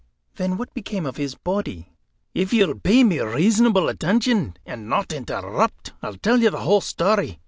[0.37, 1.91] "Then, what became of his body?"
[2.33, 7.37] "If you'll pay me reasonable attention, and not interrupt, I'll tell you the whole story.